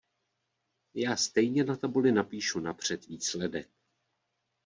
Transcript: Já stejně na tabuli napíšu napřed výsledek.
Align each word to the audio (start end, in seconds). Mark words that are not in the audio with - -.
Já 0.93 1.15
stejně 1.15 1.63
na 1.63 1.75
tabuli 1.75 2.11
napíšu 2.11 2.59
napřed 2.59 3.07
výsledek. 3.07 3.69